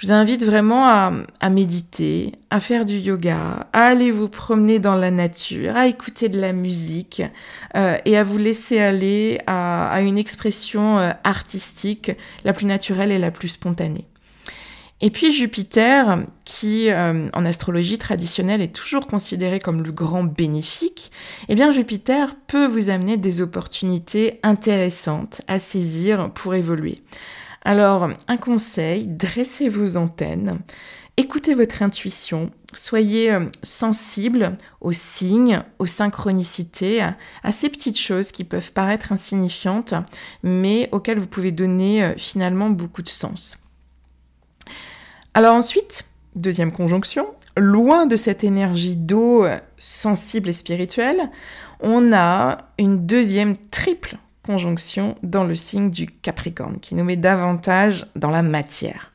Je 0.00 0.06
vous 0.06 0.12
invite 0.12 0.44
vraiment 0.44 0.86
à, 0.86 1.50
méditer, 1.50 2.32
à 2.48 2.58
faire 2.58 2.86
du 2.86 2.96
yoga, 2.96 3.66
à 3.74 3.82
aller 3.82 4.10
vous 4.10 4.28
promener 4.28 4.78
dans 4.78 4.94
la 4.94 5.10
nature, 5.10 5.76
à 5.76 5.88
écouter 5.88 6.30
de 6.30 6.40
la 6.40 6.54
musique 6.54 7.22
euh, 7.76 7.98
et 8.06 8.16
à 8.16 8.24
vous 8.24 8.38
laisser 8.38 8.80
aller 8.80 9.40
à, 9.46 10.00
une 10.00 10.16
expression 10.16 10.98
euh, 10.98 11.10
artistique 11.22 12.12
la 12.44 12.54
plus 12.54 12.64
naturelle 12.64 13.12
et 13.12 13.18
la 13.18 13.30
plus 13.30 13.48
spontanée. 13.48 14.06
Et 15.02 15.10
puis 15.10 15.34
Jupiter, 15.34 16.20
qui 16.46 16.88
euh, 16.88 17.28
en 17.34 17.44
astrologie 17.44 17.98
traditionnelle 17.98 18.62
est 18.62 18.74
toujours 18.74 19.06
considéré 19.06 19.58
comme 19.58 19.82
le 19.82 19.92
grand 19.92 20.24
bénéfique, 20.24 21.12
eh 21.50 21.54
bien 21.54 21.72
Jupiter 21.72 22.36
peut 22.46 22.66
vous 22.66 22.88
amener 22.88 23.18
des 23.18 23.42
opportunités 23.42 24.40
intéressantes 24.44 25.42
à 25.46 25.58
saisir 25.58 26.30
pour 26.32 26.54
évoluer. 26.54 27.02
Alors, 27.62 28.08
un 28.26 28.36
conseil, 28.38 29.06
dressez 29.06 29.68
vos 29.68 29.98
antennes, 29.98 30.60
écoutez 31.18 31.52
votre 31.52 31.82
intuition, 31.82 32.50
soyez 32.72 33.30
euh, 33.32 33.46
sensible 33.62 34.56
aux 34.80 34.92
signes, 34.92 35.62
aux 35.78 35.86
synchronicités, 35.86 37.02
à 37.02 37.52
ces 37.52 37.68
petites 37.68 37.98
choses 37.98 38.32
qui 38.32 38.44
peuvent 38.44 38.72
paraître 38.72 39.12
insignifiantes, 39.12 39.92
mais 40.42 40.88
auxquelles 40.92 41.18
vous 41.18 41.26
pouvez 41.26 41.52
donner 41.52 42.02
euh, 42.02 42.14
finalement 42.16 42.70
beaucoup 42.70 43.02
de 43.02 43.08
sens. 43.10 43.58
Alors 45.34 45.54
ensuite, 45.54 46.04
deuxième 46.36 46.72
conjonction, 46.72 47.26
loin 47.58 48.06
de 48.06 48.16
cette 48.16 48.42
énergie 48.42 48.96
d'eau 48.96 49.44
euh, 49.44 49.58
sensible 49.76 50.48
et 50.48 50.54
spirituelle, 50.54 51.30
on 51.80 52.14
a 52.14 52.58
une 52.78 53.06
deuxième 53.06 53.56
triple 53.70 54.16
conjonction 54.42 55.16
dans 55.22 55.44
le 55.44 55.54
signe 55.54 55.90
du 55.90 56.06
Capricorne, 56.06 56.78
qui 56.80 56.94
nous 56.94 57.04
met 57.04 57.16
davantage 57.16 58.06
dans 58.16 58.30
la 58.30 58.42
matière. 58.42 59.12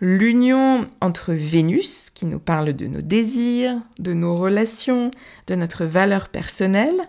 L'union 0.00 0.86
entre 1.00 1.32
Vénus, 1.32 2.10
qui 2.10 2.26
nous 2.26 2.38
parle 2.38 2.72
de 2.72 2.86
nos 2.86 3.00
désirs, 3.00 3.80
de 3.98 4.12
nos 4.12 4.36
relations, 4.36 5.10
de 5.46 5.54
notre 5.54 5.84
valeur 5.84 6.28
personnelle, 6.28 7.08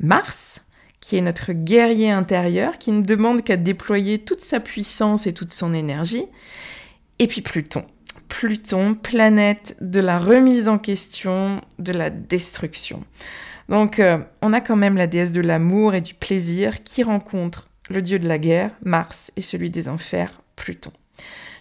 Mars, 0.00 0.60
qui 1.00 1.16
est 1.16 1.20
notre 1.20 1.52
guerrier 1.52 2.10
intérieur, 2.10 2.78
qui 2.78 2.92
ne 2.92 3.02
demande 3.02 3.42
qu'à 3.42 3.56
déployer 3.56 4.18
toute 4.18 4.40
sa 4.40 4.60
puissance 4.60 5.26
et 5.26 5.32
toute 5.32 5.52
son 5.52 5.74
énergie, 5.74 6.26
et 7.18 7.26
puis 7.26 7.42
Pluton. 7.42 7.84
Pluton, 8.28 8.94
planète 8.94 9.76
de 9.80 10.00
la 10.00 10.18
remise 10.18 10.68
en 10.68 10.78
question, 10.78 11.60
de 11.78 11.92
la 11.92 12.08
destruction. 12.08 13.04
Donc 13.68 13.98
euh, 13.98 14.18
on 14.40 14.52
a 14.52 14.60
quand 14.60 14.76
même 14.76 14.96
la 14.96 15.06
déesse 15.06 15.32
de 15.32 15.40
l'amour 15.40 15.94
et 15.94 16.00
du 16.00 16.14
plaisir 16.14 16.82
qui 16.82 17.02
rencontre 17.02 17.68
le 17.90 18.02
dieu 18.02 18.18
de 18.18 18.28
la 18.28 18.38
guerre, 18.38 18.70
Mars, 18.84 19.32
et 19.36 19.40
celui 19.40 19.70
des 19.70 19.88
enfers, 19.88 20.40
Pluton. 20.56 20.92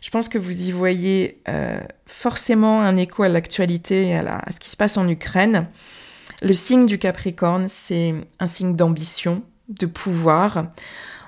Je 0.01 0.09
pense 0.09 0.29
que 0.29 0.37
vous 0.37 0.67
y 0.67 0.71
voyez 0.71 1.41
euh, 1.47 1.79
forcément 2.05 2.81
un 2.81 2.97
écho 2.97 3.23
à 3.23 3.29
l'actualité 3.29 4.07
et 4.07 4.17
à, 4.17 4.41
ce 4.51 4.59
qui 4.59 4.69
se 4.69 4.77
passe 4.77 4.97
en 4.97 5.07
Ukraine. 5.07 5.67
Le 6.41 6.53
signe 6.53 6.87
du 6.87 6.97
Capricorne, 6.97 7.67
c'est 7.67 8.15
un 8.39 8.47
signe 8.47 8.75
d'ambition, 8.75 9.43
de 9.69 9.85
pouvoir. 9.85 10.67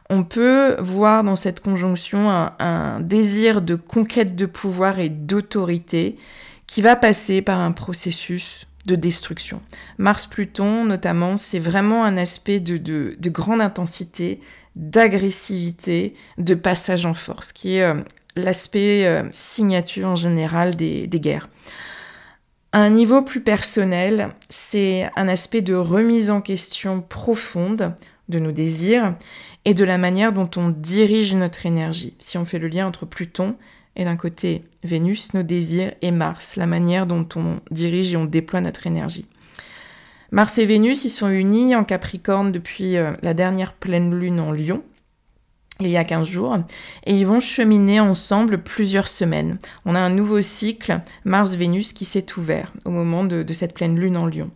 On 0.10 0.24
peut 0.24 0.76
voir 0.80 1.24
dans 1.24 1.36
cette 1.36 1.60
conjonction 1.60 2.30
un 2.30 3.00
désir 3.00 3.62
de 3.62 3.76
conquête 3.76 4.36
de 4.36 4.46
pouvoir 4.46 5.00
et 5.00 5.10
d'autorité 5.10 6.18
qui 6.66 6.82
va 6.82 6.96
passer 6.96 7.42
par 7.42 7.60
un 7.60 7.72
processus 7.72 8.66
de 8.86 8.96
destruction. 8.96 9.62
Mars-Pluton, 9.98 10.86
notamment, 10.86 11.38
c'est 11.38 11.60
vraiment 11.60 12.04
un 12.04 12.18
aspect 12.18 12.60
de, 12.60 12.78
de, 12.78 13.30
grande 13.30 13.62
intensité, 13.62 14.42
d'agressivité, 14.76 16.16
de 16.38 16.56
passage 16.56 17.06
en 17.06 17.14
force, 17.14 17.54
qui 17.54 17.78
est 17.78 17.84
euh, 17.84 18.02
l'aspect 18.36 19.06
euh, 19.06 19.24
signature 19.32 20.08
en 20.08 20.16
général 20.16 20.76
des, 20.76 21.08
des 21.08 21.20
guerres. 21.20 21.50
À 22.72 22.80
un 22.80 22.90
niveau 22.90 23.22
plus 23.22 23.42
personnel, 23.42 24.30
c'est 24.50 25.10
un 25.16 25.28
aspect 25.28 25.62
de 25.62 25.76
remise 25.76 26.32
en 26.32 26.42
question 26.42 27.02
profonde 27.02 27.94
de 28.30 28.40
nos 28.40 28.52
désirs 28.52 29.16
et 29.66 29.74
de 29.74 29.84
la 29.84 29.98
manière 29.98 30.34
dont 30.34 30.50
on 30.56 30.70
dirige 30.70 31.36
notre 31.36 31.66
énergie. 31.66 32.16
Si 32.20 32.38
on 32.38 32.46
fait 32.46 32.60
le 32.60 32.68
lien 32.68 32.88
entre 32.88 33.06
Pluton 33.06 33.56
et 33.96 34.06
d'un 34.06 34.16
côté 34.16 34.64
Vénus, 34.84 35.34
nos 35.34 35.44
désirs, 35.44 35.94
et 36.02 36.12
Mars, 36.12 36.56
la 36.56 36.66
manière 36.66 37.06
dont 37.06 37.28
on 37.36 37.60
dirige 37.72 38.14
et 38.14 38.18
on 38.18 38.26
déploie 38.26 38.62
notre 38.62 38.88
énergie. 38.88 39.26
Mars 40.32 40.58
et 40.58 40.66
Vénus, 40.66 41.06
ils 41.06 41.10
sont 41.10 41.30
unis 41.30 41.76
en 41.76 41.84
Capricorne 41.84 42.52
depuis 42.52 42.98
euh, 42.98 43.12
la 43.22 43.34
dernière 43.34 43.74
pleine 43.74 44.18
lune 44.18 44.40
en 44.40 44.52
Lion, 44.52 44.84
il 45.80 45.90
y 45.90 45.98
a 45.98 46.04
15 46.04 46.28
jours, 46.28 46.58
et 47.06 47.16
ils 47.16 47.26
vont 47.26 47.40
cheminer 47.40 48.00
ensemble 48.00 48.64
plusieurs 48.64 49.08
semaines. 49.08 49.58
On 49.86 49.96
a 49.96 50.00
un 50.00 50.10
nouveau 50.10 50.42
cycle 50.42 51.02
Mars-Vénus 51.26 51.94
qui 51.94 52.06
s'est 52.06 52.26
ouvert 52.38 52.74
au 52.86 52.90
moment 52.90 53.24
de, 53.24 53.46
cette 53.54 53.74
pleine 53.74 54.00
lune 54.00 54.18
en 54.18 54.26
Lion. 54.26 54.50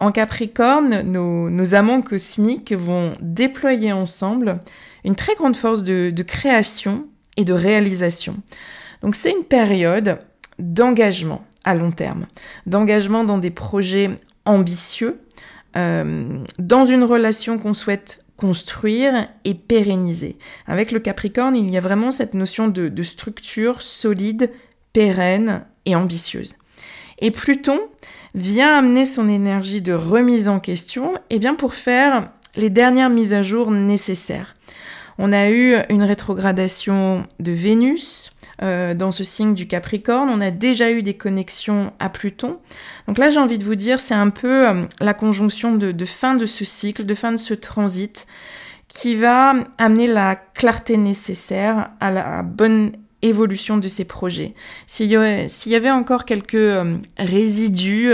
En 0.00 0.12
Capricorne, 0.12 1.02
nos, 1.02 1.74
amants 1.74 2.02
cosmiques 2.02 2.72
vont 2.72 3.14
déployer 3.20 3.92
ensemble 3.92 4.60
une 5.04 5.16
très 5.16 5.34
grande 5.34 5.56
force 5.56 5.82
de 5.82 6.22
création 6.22 7.06
de 7.44 7.52
réalisation. 7.52 8.36
Donc 9.02 9.14
c'est 9.14 9.30
une 9.30 9.44
période 9.44 10.18
d'engagement 10.58 11.44
à 11.64 11.74
long 11.74 11.90
terme, 11.90 12.26
d'engagement 12.66 13.24
dans 13.24 13.38
des 13.38 13.50
projets 13.50 14.10
ambitieux, 14.44 15.20
euh, 15.76 16.38
dans 16.58 16.84
une 16.84 17.04
relation 17.04 17.58
qu'on 17.58 17.74
souhaite 17.74 18.24
construire 18.36 19.28
et 19.44 19.54
pérenniser. 19.54 20.36
Avec 20.66 20.92
le 20.92 21.00
Capricorne, 21.00 21.56
il 21.56 21.68
y 21.68 21.76
a 21.76 21.80
vraiment 21.80 22.10
cette 22.10 22.34
notion 22.34 22.68
de, 22.68 22.88
de 22.88 23.02
structure 23.02 23.82
solide, 23.82 24.50
pérenne 24.92 25.64
et 25.84 25.94
ambitieuse. 25.94 26.56
Et 27.20 27.30
Pluton 27.30 27.80
vient 28.34 28.76
amener 28.76 29.04
son 29.04 29.28
énergie 29.28 29.82
de 29.82 29.92
remise 29.92 30.48
en 30.48 30.60
question 30.60 31.14
et 31.30 31.36
eh 31.36 31.38
bien 31.38 31.54
pour 31.54 31.74
faire 31.74 32.30
les 32.56 32.70
dernières 32.70 33.10
mises 33.10 33.34
à 33.34 33.42
jour 33.42 33.70
nécessaires. 33.70 34.54
On 35.18 35.32
a 35.32 35.50
eu 35.50 35.74
une 35.88 36.04
rétrogradation 36.04 37.26
de 37.40 37.52
Vénus, 37.52 38.32
euh, 38.60 38.92
dans 38.92 39.12
ce 39.12 39.22
signe 39.22 39.54
du 39.54 39.68
Capricorne. 39.68 40.28
On 40.28 40.40
a 40.40 40.50
déjà 40.50 40.90
eu 40.90 41.04
des 41.04 41.14
connexions 41.14 41.92
à 42.00 42.08
Pluton. 42.08 42.58
Donc 43.06 43.18
là, 43.18 43.30
j'ai 43.30 43.38
envie 43.38 43.56
de 43.56 43.64
vous 43.64 43.76
dire, 43.76 44.00
c'est 44.00 44.14
un 44.14 44.30
peu 44.30 44.68
euh, 44.68 44.84
la 44.98 45.14
conjonction 45.14 45.76
de, 45.76 46.04
fin 46.04 46.34
de 46.34 46.44
ce 46.44 46.64
cycle, 46.64 47.06
de 47.06 47.14
fin 47.14 47.30
de 47.30 47.36
ce 47.36 47.54
transit, 47.54 48.26
qui 48.88 49.14
va 49.14 49.54
amener 49.78 50.08
la 50.08 50.34
clarté 50.34 50.96
nécessaire 50.96 51.90
à 52.00 52.10
la 52.10 52.42
bonne 52.42 52.92
évolution 53.22 53.78
de 53.78 53.88
ces 53.88 54.04
projets. 54.04 54.54
S'il 54.86 55.06
y, 55.06 55.16
avait 55.74 55.90
encore 55.90 56.24
quelques 56.24 56.54
euh, 56.54 56.98
résidus 57.18 58.12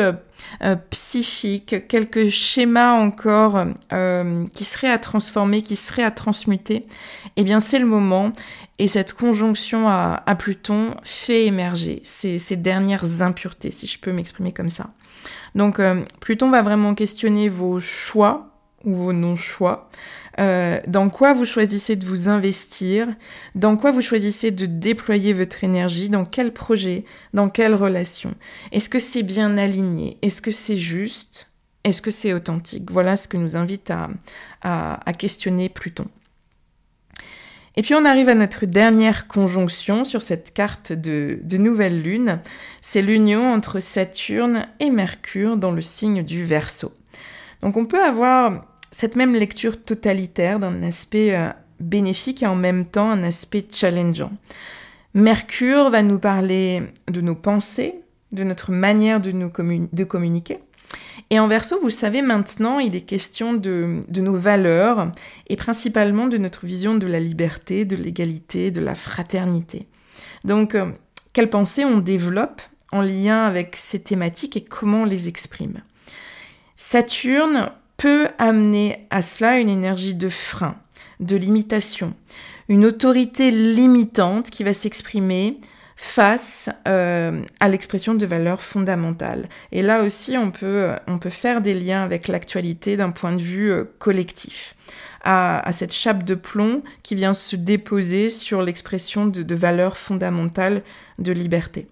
euh, 0.62 0.76
psychique, 0.90 1.88
quelques 1.88 2.28
schémas 2.28 2.92
encore 2.92 3.64
euh, 3.92 4.46
qui 4.54 4.64
seraient 4.64 4.90
à 4.90 4.98
transformer, 4.98 5.62
qui 5.62 5.74
seraient 5.74 6.04
à 6.04 6.10
transmuter, 6.10 6.86
eh 7.36 7.44
bien 7.44 7.60
c'est 7.60 7.78
le 7.78 7.86
moment. 7.86 8.32
Et 8.78 8.88
cette 8.88 9.14
conjonction 9.14 9.88
à, 9.88 10.22
Pluton 10.38 10.94
fait 11.02 11.46
émerger 11.46 12.00
ces, 12.04 12.38
dernières 12.56 13.22
impuretés, 13.22 13.70
si 13.70 13.86
je 13.86 13.98
peux 13.98 14.12
m'exprimer 14.12 14.52
comme 14.52 14.68
ça. 14.68 14.90
Donc 15.54 15.80
euh, 15.80 16.02
Pluton 16.20 16.50
va 16.50 16.62
vraiment 16.62 16.94
questionner 16.94 17.48
vos 17.48 17.80
choix 17.80 18.48
ou 18.84 18.94
vos 18.94 19.12
non-choix, 19.12 19.88
euh, 20.40 20.80
dans 20.86 21.10
quoi 21.10 21.32
vous 21.32 21.44
choisissez 21.44 21.96
de 21.96 22.06
vous 22.06 22.28
investir, 22.28 23.08
dans 23.54 23.76
quoi 23.76 23.92
vous 23.92 24.00
choisissez 24.00 24.50
de 24.50 24.66
déployer 24.66 25.32
votre 25.32 25.62
énergie, 25.62 26.08
dans 26.08 26.24
quel 26.24 26.52
projet, 26.52 27.04
dans 27.32 27.48
quelle 27.48 27.74
relation? 27.74 28.34
Est-ce 28.72 28.88
que 28.88 28.98
c'est 28.98 29.22
bien 29.22 29.56
aligné? 29.56 30.18
Est-ce 30.22 30.42
que 30.42 30.50
c'est 30.50 30.76
juste? 30.76 31.48
Est-ce 31.84 32.02
que 32.02 32.10
c'est 32.10 32.32
authentique? 32.32 32.90
Voilà 32.90 33.16
ce 33.16 33.28
que 33.28 33.36
nous 33.36 33.56
invite 33.56 33.90
à, 33.90 34.10
à, 34.62 35.12
questionner 35.12 35.68
Pluton. 35.68 36.06
Et 37.76 37.82
puis 37.82 37.94
on 37.94 38.04
arrive 38.04 38.28
à 38.28 38.34
notre 38.34 38.66
dernière 38.66 39.28
conjonction 39.28 40.04
sur 40.04 40.22
cette 40.22 40.54
carte 40.54 40.92
de, 40.92 41.38
nouvelle 41.58 42.02
lune. 42.02 42.40
C'est 42.80 43.02
l'union 43.02 43.52
entre 43.52 43.80
Saturne 43.80 44.66
et 44.80 44.90
Mercure 44.90 45.56
dans 45.56 45.72
le 45.72 45.82
signe 45.82 46.22
du 46.22 46.44
Verseau. 46.44 46.92
Donc 47.62 47.76
on 47.76 47.84
peut 47.84 48.02
avoir 48.02 48.73
cette 48.94 49.16
même 49.16 49.34
lecture 49.34 49.82
totalitaire 49.82 50.60
d'un 50.60 50.84
aspect 50.84 51.34
euh, 51.34 51.48
bénéfique 51.80 52.44
et 52.44 52.46
en 52.46 52.54
même 52.54 52.86
temps 52.86 53.10
un 53.10 53.24
aspect 53.24 53.66
challengeant. 53.68 54.30
Mercure 55.14 55.90
va 55.90 56.04
nous 56.04 56.20
parler 56.20 56.84
de 57.08 57.20
nos 57.20 57.34
pensées, 57.34 57.96
de 58.30 58.44
notre 58.44 58.70
manière 58.70 59.20
de, 59.20 59.32
nous 59.32 59.50
de 59.92 60.04
communiquer. 60.04 60.60
Et 61.30 61.40
en 61.40 61.48
verso, 61.48 61.76
vous 61.80 61.88
le 61.88 61.92
savez 61.92 62.22
maintenant, 62.22 62.78
il 62.78 62.94
est 62.94 63.00
question 63.00 63.52
de, 63.52 63.98
nos 64.14 64.36
valeurs 64.36 65.10
et 65.48 65.56
principalement 65.56 66.28
de 66.28 66.38
notre 66.38 66.64
vision 66.64 66.94
de 66.94 67.08
la 67.08 67.18
liberté, 67.18 67.84
de 67.84 67.96
l'égalité, 67.96 68.70
de 68.70 68.80
la 68.80 68.94
fraternité. 68.94 69.88
Donc, 70.44 70.76
euh, 70.76 70.92
quelles 71.32 71.50
pensées 71.50 71.84
on 71.84 71.98
développe 71.98 72.62
en 72.92 73.02
lien 73.02 73.42
avec 73.42 73.74
ces 73.74 73.98
thématiques 73.98 74.56
et 74.56 74.62
comment 74.62 75.02
on 75.02 75.04
les 75.04 75.26
exprime? 75.26 75.82
Saturne 76.76 77.72
peut 78.04 78.28
amener 78.36 79.06
à 79.08 79.22
cela 79.22 79.58
une 79.58 79.70
énergie 79.70 80.14
de 80.14 80.28
frein, 80.28 80.76
de 81.20 81.36
limitation, 81.36 82.12
une 82.68 82.84
autorité 82.84 83.50
limitante 83.50 84.50
qui 84.50 84.62
va 84.62 84.74
s'exprimer 84.74 85.58
face 85.96 86.68
euh, 86.86 87.40
à 87.60 87.68
l'expression 87.70 88.12
de 88.12 88.26
valeurs 88.26 88.60
fondamentales. 88.60 89.48
Et 89.72 89.80
là 89.80 90.02
aussi, 90.02 90.36
on 90.36 90.50
peut, 90.50 90.90
on 91.06 91.18
peut 91.18 91.30
faire 91.30 91.62
des 91.62 91.72
liens 91.72 92.04
avec 92.04 92.28
l'actualité 92.28 92.98
d'un 92.98 93.10
point 93.10 93.32
de 93.32 93.40
vue 93.40 93.72
euh, 93.72 93.84
collectif. 93.98 94.74
À, 95.24 95.72
cette 95.72 95.94
chape 95.94 96.24
de 96.24 96.34
plomb 96.34 96.82
qui 97.02 97.14
vient 97.14 97.32
se 97.32 97.56
déposer 97.56 98.28
sur 98.28 98.60
l'expression 98.60 99.24
de, 99.24 99.42
de 99.42 99.54
valeurs 99.54 99.96
fondamentales 99.96 100.82
de 101.18 101.32
liberté. 101.32 101.88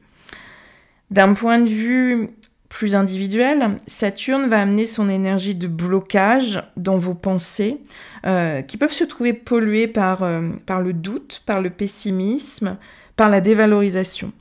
D'un 1.10 1.32
point 1.32 1.58
de 1.58 1.70
vue 1.70 2.28
plus 2.72 2.94
individuel, 2.94 3.76
Saturne 3.86 4.48
va 4.48 4.60
amener 4.60 4.86
son 4.86 5.08
énergie 5.08 5.54
de 5.54 5.66
blocage 5.66 6.62
dans 6.76 6.96
vos 6.96 7.14
pensées, 7.14 7.78
euh, 8.26 8.62
qui 8.62 8.78
peuvent 8.78 8.92
se 8.92 9.04
trouver 9.04 9.34
polluées 9.34 9.88
par, 9.88 10.26
par 10.64 10.80
le 10.80 10.92
doute, 10.92 11.42
par 11.44 11.60
le 11.60 11.68
pessimisme, 11.70 12.78
par 13.14 13.28
la 13.28 13.40
dévalorisation. 13.40 14.32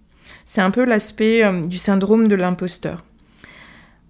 C'est 0.46 0.62
un 0.62 0.72
peu 0.72 0.86
l'aspect 0.86 1.44
euh, 1.44 1.62
du 1.62 1.78
syndrome 1.78 2.28
de 2.28 2.36
l'imposteur. 2.36 3.04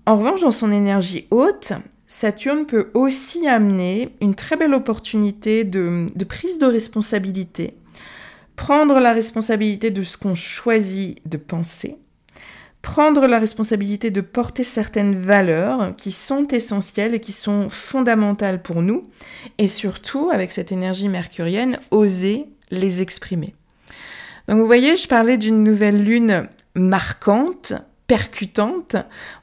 En 0.05 0.17
revanche, 0.17 0.41
dans 0.41 0.51
son 0.51 0.71
énergie 0.71 1.27
haute, 1.31 1.73
Saturne 2.07 2.65
peut 2.65 2.89
aussi 2.93 3.47
amener 3.47 4.09
une 4.21 4.35
très 4.35 4.57
belle 4.57 4.73
opportunité 4.73 5.63
de, 5.63 6.05
prise 6.27 6.59
de 6.59 6.65
responsabilité, 6.65 7.75
prendre 8.55 8.99
la 8.99 9.13
responsabilité 9.13 9.91
de 9.91 10.03
ce 10.03 10.17
qu'on 10.17 10.33
choisit 10.33 11.19
de 11.27 11.37
penser, 11.37 11.97
prendre 12.81 13.27
la 13.27 13.39
responsabilité 13.39 14.11
de 14.11 14.21
porter 14.21 14.63
certaines 14.63 15.15
valeurs 15.15 15.95
qui 15.97 16.11
sont 16.11 16.47
essentielles 16.47 17.13
et 17.13 17.19
qui 17.19 17.33
sont 17.33 17.69
fondamentales 17.69 18.61
pour 18.61 18.81
nous, 18.81 19.09
et 19.57 19.67
surtout, 19.67 20.29
avec 20.31 20.51
cette 20.51 20.71
énergie 20.71 21.09
mercurienne, 21.09 21.79
oser 21.91 22.47
les 22.71 23.01
exprimer. 23.01 23.53
Donc 24.47 24.59
vous 24.59 24.65
voyez, 24.65 24.97
je 24.97 25.07
parlais 25.07 25.37
d'une 25.37 25.63
nouvelle 25.63 26.03
lune 26.03 26.47
marquante, 26.75 27.73
percutante. 28.07 28.95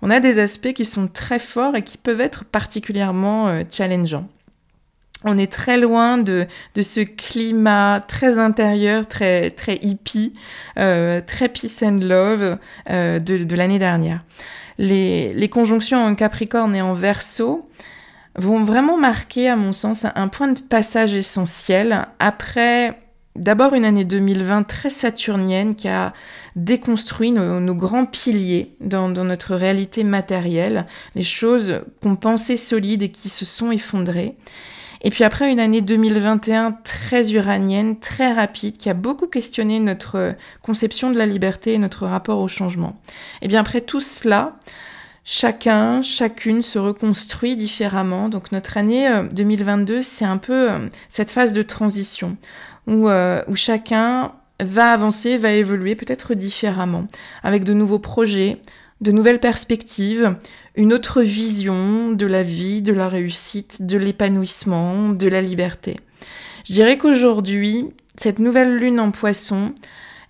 On 0.02 0.10
a 0.10 0.20
des 0.20 0.38
aspects 0.38 0.72
qui 0.72 0.84
sont 0.84 1.08
très 1.08 1.38
forts 1.38 1.76
et 1.76 1.82
qui 1.82 1.96
peuvent 1.96 2.20
être 2.20 2.44
particulièrement 2.44 3.48
euh, 3.48 3.62
challengeants. 3.70 4.28
On 5.24 5.36
est 5.36 5.50
très 5.50 5.78
loin 5.78 6.18
de, 6.18 6.46
ce 6.80 7.00
climat 7.00 8.04
très 8.06 8.38
intérieur, 8.38 9.06
très, 9.06 9.50
très 9.50 9.76
hippie, 9.82 10.34
euh, 10.78 11.20
très 11.20 11.48
peace 11.48 11.82
and 11.82 11.98
love 12.02 12.58
euh, 12.90 13.18
de, 13.18 13.56
l'année 13.56 13.80
dernière. 13.80 14.22
Les, 14.78 15.32
les, 15.34 15.48
conjonctions 15.48 16.04
en 16.04 16.14
Capricorne 16.14 16.76
et 16.76 16.82
en 16.82 16.92
Verseau 16.92 17.68
vont 18.36 18.62
vraiment 18.62 18.96
marquer, 18.96 19.48
à 19.48 19.56
mon 19.56 19.72
sens, 19.72 20.06
un 20.14 20.28
point 20.28 20.48
de 20.48 20.60
passage 20.60 21.14
essentiel 21.14 22.06
après 22.20 22.96
D'abord 23.38 23.74
une 23.74 23.84
année 23.84 24.04
2020 24.04 24.64
très 24.64 24.90
saturnienne 24.90 25.76
qui 25.76 25.86
a 25.86 26.12
déconstruit 26.56 27.30
nos, 27.30 27.74
grands 27.74 28.04
piliers 28.04 28.74
dans, 28.80 29.08
notre 29.10 29.54
réalité 29.54 30.02
matérielle, 30.02 30.86
les 31.14 31.22
choses 31.22 31.82
qu'on 32.02 32.16
pensait 32.16 32.56
solides 32.56 33.02
et 33.02 33.10
qui 33.10 33.28
se 33.28 33.44
sont 33.44 33.70
effondrées. 33.70 34.34
Et 35.02 35.10
puis 35.10 35.24
après 35.24 35.50
une 35.50 35.60
année 35.60 35.80
2021 35.80 36.72
très 36.84 37.32
uranienne, 37.32 37.98
très 37.98 38.32
rapide, 38.32 38.76
qui 38.76 38.90
a 38.90 38.94
beaucoup 38.94 39.26
questionné 39.26 39.80
notre 39.80 40.34
conception 40.62 41.10
de 41.10 41.18
la 41.18 41.26
liberté 41.26 41.74
et 41.74 41.78
notre 41.78 42.06
rapport 42.06 42.40
au 42.40 42.48
changement. 42.48 43.00
Et 43.42 43.48
bien 43.48 43.60
après 43.60 43.80
tout 43.80 44.00
cela, 44.00 44.56
chacun, 45.24 46.00
chacune 46.02 46.62
se 46.62 46.78
reconstruit 46.78 47.54
différemment. 47.54 48.28
Donc 48.28 48.50
notre 48.50 48.76
année 48.76 49.08
2022, 49.32 49.94
euh, 49.98 50.02
c'est 50.02 50.24
un 50.24 50.38
peu 50.38 50.70
euh, 50.72 50.88
cette 51.08 51.30
phase 51.30 51.52
de 51.52 51.62
transition 51.62 52.36
euh, 52.88 53.42
où, 53.46 53.54
chacun 53.54 54.32
va 54.60 54.90
avancer, 54.90 55.36
va 55.36 55.52
évoluer 55.52 55.94
peut-être 55.94 56.34
différemment, 56.34 57.06
avec 57.42 57.62
de 57.62 57.74
nouveaux 57.74 57.98
projets, 57.98 58.60
de 59.00 59.12
nouvelles 59.12 59.40
perspectives, 59.40 60.36
une 60.74 60.92
autre 60.92 61.22
vision 61.22 62.10
de 62.12 62.26
la 62.26 62.42
vie, 62.42 62.82
de 62.82 62.92
la 62.92 63.08
réussite, 63.08 63.82
de 63.82 63.96
l'épanouissement, 63.96 65.10
de 65.10 65.28
la 65.28 65.40
liberté. 65.40 66.00
Je 66.64 66.74
dirais 66.74 66.98
qu'aujourd'hui, 66.98 67.86
cette 68.16 68.38
nouvelle 68.40 68.76
lune 68.76 69.00
en 69.00 69.10
poisson, 69.10 69.74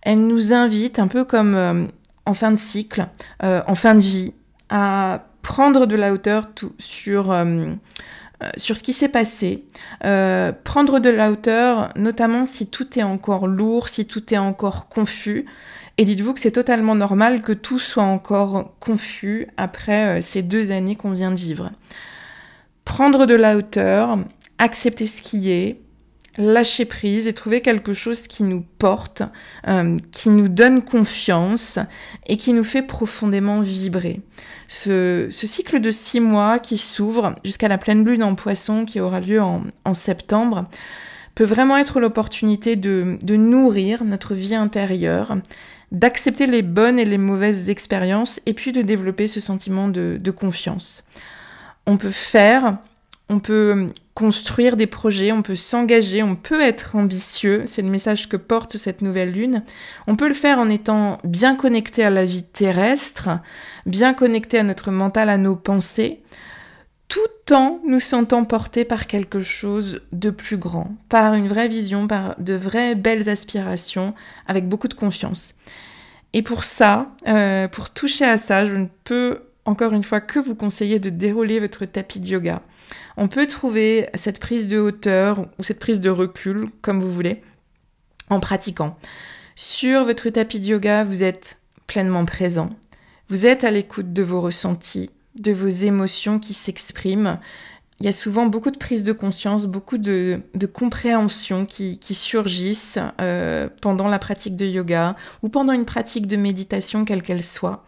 elle 0.03 0.27
nous 0.27 0.53
invite, 0.53 0.99
un 0.99 1.09
peu 1.09 1.25
comme 1.25 1.55
euh, 1.55 1.85
en 2.27 2.35
fin 2.35 2.51
de 2.51 2.57
cycle, 2.57 3.09
euh, 3.43 3.63
en 3.67 3.75
fin 3.75 3.95
de 3.95 4.01
vie, 4.01 4.35
à 4.69 5.25
prendre 5.43 5.87
de 5.87 5.97
la 5.97 6.13
hauteur 6.13 6.49
sur 6.79 7.33
euh, 7.33 7.73
sur 8.57 8.77
ce 8.77 8.85
qui 8.85 8.93
s'est 8.93 9.09
passé, 9.09 9.65
prendre 10.01 11.01
de 11.01 11.11
la 11.11 11.33
hauteur, 11.33 11.93
notamment 11.97 12.47
si 12.47 12.71
tout 12.71 12.97
est 12.97 13.03
encore 13.03 13.49
lourd, 13.49 13.89
si 13.89 14.07
tout 14.07 14.33
est 14.33 14.39
encore 14.39 14.89
confus. 14.89 15.45
Et 15.99 16.05
dites-vous 16.05 16.33
que 16.33 16.41
c'est 16.41 16.53
totalement 16.53 16.95
normal 16.95 17.43
que 17.43 17.53
tout 17.53 17.81
soit 17.81 18.05
encore 18.05 18.75
confus 18.79 19.49
après 19.57 20.19
euh, 20.19 20.23
ces 20.23 20.43
deux 20.43 20.71
années 20.71 20.97
qu'on 20.97 21.11
vient 21.11 21.33
de 21.33 21.37
vivre. 21.37 21.73
Prendre 22.85 23.27
de 23.27 23.35
la 23.35 23.57
hauteur, 23.57 24.19
accepter 24.59 25.07
ce 25.07 25.21
qui 25.21 25.51
est, 25.51 25.81
lâcher 26.39 26.85
prise 26.85 27.27
et 27.27 27.33
trouver 27.33 27.61
quelque 27.61 27.93
chose 27.93 28.29
qui 28.29 28.45
nous 28.45 28.65
porte, 28.79 29.23
euh, 29.67 29.97
qui 30.13 30.31
nous 30.31 30.49
donne 30.49 30.83
confiance 30.83 31.79
et 32.27 32.37
qui 32.37 32.53
nous 32.53 32.65
fait 32.65 32.83
profondément 32.83 33.61
vibrer. 33.61 34.21
Ce, 34.69 35.27
cycle 35.31 35.81
de 35.81 35.91
six 35.91 36.21
mois 36.21 36.61
qui 36.61 36.79
s'ouvre 36.79 37.35
jusqu'à 37.45 37.69
la 37.69 37.79
pleine 37.79 38.05
lune 38.05 38.23
en 38.23 38.37
poisson 38.37 38.85
qui 38.85 39.01
aura 39.01 39.21
lieu 39.21 39.43
en, 39.43 39.65
septembre 39.95 40.67
peut 41.35 41.45
vraiment 41.45 41.77
être 41.77 41.99
l'opportunité 41.99 42.77
de, 42.77 43.19
nourrir 43.37 44.05
notre 44.05 44.35
vie 44.35 44.55
intérieure, 44.55 45.39
d'accepter 45.93 46.47
les 46.47 46.63
bonnes 46.63 46.99
et 46.99 47.05
les 47.05 47.19
mauvaises 47.19 47.71
expériences 47.71 48.41
et 48.47 48.55
puis 48.55 48.73
de 48.73 48.83
développer 48.83 49.27
ce 49.27 49.41
sentiment 49.41 49.89
de 49.89 50.31
confiance. 50.31 51.05
On 51.87 51.97
peut 51.97 52.11
faire, 52.11 52.79
on 53.29 53.41
peut 53.41 53.87
construire 54.15 54.77
des 54.77 54.89
projets, 54.89 55.31
on 55.31 55.43
peut 55.43 55.55
s'engager, 55.55 56.23
on 56.23 56.35
peut 56.35 56.61
être 56.61 56.97
ambitieux, 56.97 57.63
c'est 57.67 57.83
le 57.83 57.89
message 57.89 58.29
que 58.29 58.37
porte 58.37 58.77
cette 58.77 59.01
nouvelle 59.01 59.31
lune. 59.31 59.63
On 60.07 60.17
peut 60.17 60.29
le 60.29 60.35
faire 60.35 60.59
en 60.59 60.69
étant 60.69 61.21
bien 61.23 61.55
connecté 61.55 62.03
à 62.03 62.11
la 62.11 62.25
vie 62.25 62.43
terrestre, 62.43 63.29
bien 63.87 64.15
connecté 64.15 64.59
à 64.59 64.65
notre 64.65 64.91
mental, 64.91 65.29
à 65.29 65.39
nos 65.39 65.55
pensées, 65.55 66.21
tout 67.09 67.55
en 67.55 67.81
nous 67.87 68.01
sentant 68.01 68.45
portés 68.45 68.85
par 68.85 69.07
quelque 69.07 69.43
chose 69.43 70.03
de 70.13 70.31
plus 70.31 70.59
grand, 70.59 70.95
par 71.09 71.35
une 71.35 71.49
vraie 71.49 71.69
vision, 71.69 72.07
par 72.07 72.35
de 72.39 72.55
vraies 72.55 72.95
belles 72.95 73.29
aspirations, 73.29 74.15
avec 74.47 74.69
beaucoup 74.69 74.89
de 74.89 74.95
confiance. 74.95 75.55
Et 76.35 76.43
pour 76.43 76.65
ça, 76.65 77.11
euh, 77.27 77.67
pour 77.69 77.91
toucher 77.91 78.27
à 78.27 78.37
ça, 78.37 78.67
je 78.67 78.75
ne 78.75 78.87
peux 79.05 79.41
encore 79.65 79.93
une 79.93 80.05
fois 80.05 80.21
que 80.21 80.39
vous 80.39 80.55
conseiller 80.55 80.99
de 80.99 81.11
dérouler 81.11 81.61
votre 81.61 81.85
tapis 81.87 82.21
de 82.21 82.29
yoga 82.29 82.63
on 83.17 83.27
peut 83.27 83.49
trouver 83.49 84.09
cette 84.15 84.39
prise 84.39 84.69
de 84.69 84.79
hauteur 84.79 85.47
ou 85.59 85.65
cette 85.65 85.81
prise 85.81 86.01
de 86.01 86.09
recul, 86.09 86.69
comme 86.83 87.01
vous 87.01 87.13
voulez, 87.13 87.43
en 88.31 88.39
pratiquant. 88.39 88.97
Sur 89.57 90.05
votre 90.05 90.31
tapis 90.31 90.61
de 90.61 90.67
yoga, 90.67 91.03
vous 91.03 91.25
êtes 91.25 91.59
pleinement 91.89 92.25
présent. 92.25 92.71
Vous 93.29 93.45
êtes 93.45 93.65
à 93.65 93.71
l'écoute 93.71 94.13
de 94.13 94.23
vos 94.23 94.41
ressentis, 94.41 95.11
de 95.41 95.53
vos 95.53 95.69
émotions 95.69 96.39
qui 96.39 96.55
s'expriment. 96.55 97.39
Il 98.01 98.07
y 98.07 98.09
a 98.09 98.13
souvent 98.13 98.47
beaucoup 98.47 98.71
de 98.71 98.79
prise 98.79 99.03
de 99.03 99.13
conscience, 99.13 99.67
beaucoup 99.67 99.99
de, 99.99 100.41
compréhension 100.73 101.67
qui, 101.67 101.99
surgissent 102.15 102.99
euh, 103.21 103.69
pendant 103.83 104.07
la 104.07 104.21
pratique 104.21 104.55
de 104.55 104.67
yoga 104.67 105.17
ou 105.43 105.49
pendant 105.49 105.73
une 105.73 105.85
pratique 105.85 106.29
de 106.29 106.37
méditation, 106.37 107.05
quelle 107.05 107.23
qu'elle 107.23 107.43
soit 107.43 107.85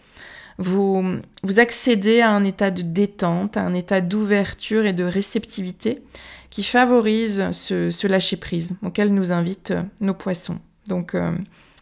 vous, 0.59 1.03
vous 1.43 1.59
accédez 1.59 2.21
à 2.21 2.31
un 2.31 2.45
état 2.45 2.71
de 2.71 2.83
détente, 2.83 3.57
à 3.57 3.63
un 3.63 3.73
état 3.73 4.03
d'ouverture 4.03 4.85
et 4.85 4.93
de 4.93 5.05
réceptivité 5.05 6.03
qui 6.51 6.65
favorise 6.65 7.51
ce, 7.53 8.07
lâcher-prise 8.07 8.77
auquel 8.83 9.15
nous 9.15 9.33
invitent 9.33 9.73
nos 10.03 10.13
poissons. 10.13 10.59
Donc, 10.87 11.17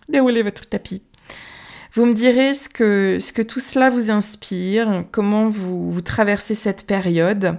déroulez 0.09 0.43
votre 0.43 0.69
tapis. 0.69 1.03
Vous 1.95 2.05
me 2.05 2.13
direz 2.13 2.55
ce 2.55 2.69
que, 2.69 3.19
ce 3.19 3.33
que 3.33 3.43
tout 3.43 3.61
cela 3.61 3.91
vous 3.91 4.11
inspire, 4.11 5.05
comment 5.11 5.49
vous, 5.49 6.01
traversez 6.01 6.55
cette 6.55 6.87
période. 6.87 7.57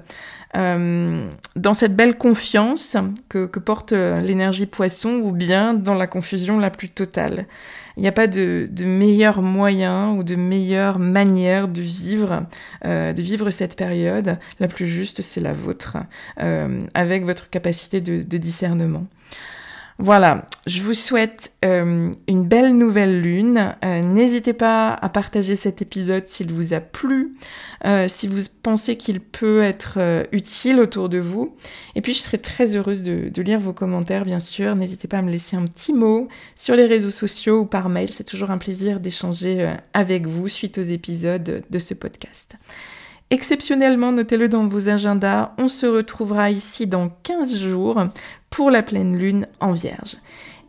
Euh, 0.56 1.30
dans 1.56 1.76
cette 1.76 1.96
belle 1.96 2.18
confiance 2.18 2.98
que, 3.28 3.46
porte 3.46 3.94
euh, 3.94 4.20
l'énergie 4.20 4.66
poisson 4.66 5.22
ou 5.24 5.32
bien 5.32 5.76
dans 5.76 5.94
la 5.94 6.08
confusion 6.08 6.58
la 6.58 6.72
plus 6.72 6.90
totale. 6.90 7.46
Il 7.98 8.02
n'y 8.02 8.08
a 8.08 8.12
pas 8.12 8.26
de, 8.26 8.68
meilleur 8.84 9.44
moyen 9.44 10.10
ou 10.12 10.24
de 10.24 10.36
meilleure 10.36 10.98
manière 10.98 11.68
de 11.68 11.82
vivre, 11.82 12.48
euh, 12.86 13.14
de 13.14 13.22
vivre 13.22 13.52
cette 13.52 13.76
période. 13.76 14.40
La 14.60 14.68
plus 14.68 14.88
juste, 14.88 15.22
c'est 15.22 15.42
la 15.42 15.54
vôtre, 15.54 15.98
avec 16.96 17.26
votre 17.26 17.50
capacité 17.50 18.02
de 18.02 18.38
discernement. 18.38 19.06
Voilà, 20.02 20.46
je 20.66 20.82
vous 20.82 20.94
souhaite 20.94 21.52
euh, 21.66 22.10
une 22.30 22.48
belle 22.48 22.78
nouvelle 22.78 23.22
lune. 23.22 23.76
Euh, 23.84 24.02
n'hésitez 24.02 24.54
pas 24.54 24.94
à 24.94 25.10
partager 25.10 25.58
cet 25.58 25.82
épisode 25.82 26.26
s'il 26.26 26.54
vous 26.54 26.74
a 26.74 26.80
plu, 26.80 27.36
euh, 27.84 28.08
si 28.08 28.30
vous 28.30 28.40
pensez 28.64 28.96
qu'il 28.96 29.20
peut 29.20 29.62
être 29.62 30.00
utile 30.32 30.80
autour 30.80 31.10
de 31.10 31.18
vous. 31.18 31.54
Et 31.96 32.02
puis 32.02 32.14
je 32.14 32.20
serai 32.20 32.38
très 32.38 32.78
heureuse 32.78 33.04
de, 33.04 33.42
lire 33.42 33.60
vos 33.60 33.74
commentaires, 33.74 34.24
bien 34.24 34.40
sûr. 34.40 34.74
N'hésitez 34.78 35.10
pas 35.10 35.18
à 35.18 35.22
me 35.22 35.32
laisser 35.32 35.58
un 35.58 35.66
petit 35.66 35.92
mot 35.92 36.30
sur 36.56 36.78
les 36.78 36.86
réseaux 36.86 37.10
sociaux 37.10 37.60
ou 37.60 37.66
par 37.66 37.90
mail. 37.90 38.14
C'est 38.14 38.24
toujours 38.24 38.52
un 38.52 38.58
plaisir 38.58 39.02
d'échanger 39.02 39.76
avec 39.94 40.28
vous 40.28 40.48
suite 40.48 40.78
aux 40.78 40.82
épisodes 40.82 41.66
de 41.70 41.80
ce 41.80 41.94
podcast. 41.94 42.56
Exceptionnellement, 43.32 44.12
notez-le 44.12 44.50
dans 44.50 44.68
vos 44.68 44.90
agendas, 44.90 45.54
on 45.60 45.68
se 45.68 45.86
retrouvera 45.86 46.50
ici 46.50 46.88
dans 46.88 47.10
15 47.22 47.60
jours 47.60 48.08
pour 48.50 48.72
la 48.72 48.84
pleine 48.84 49.18
lune 49.18 49.48
en 49.60 49.74
vierge. 49.74 50.18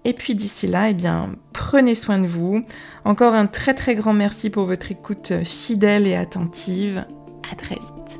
Et 0.04 0.14
puis 0.14 0.34
d'ici 0.34 0.66
là, 0.66 0.88
eh 0.88 0.94
bien, 0.94 1.34
prenez 1.52 1.94
soin 1.94 2.18
de 2.18 2.26
vous. 2.26 2.64
Encore 3.04 3.34
un 3.34 3.46
très 3.46 3.74
très 3.74 3.94
grand 3.94 4.14
merci 4.14 4.48
pour 4.48 4.64
votre 4.64 4.90
écoute 4.90 5.32
fidèle 5.44 6.06
et 6.06 6.16
attentive. 6.16 7.04
À 7.50 7.54
très 7.54 7.74
vite. 7.74 8.19